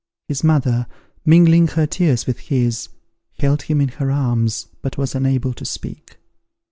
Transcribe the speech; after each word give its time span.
His 0.27 0.43
mother, 0.43 0.87
mingling 1.27 1.67
her 1.67 1.85
tears 1.85 2.25
with 2.25 2.39
his, 2.39 2.89
held 3.37 3.61
him 3.61 3.79
in 3.79 3.89
her 3.89 4.09
arms, 4.09 4.65
but 4.81 4.97
was 4.97 5.13
unable 5.13 5.53
to 5.53 5.63
speak. 5.63 6.17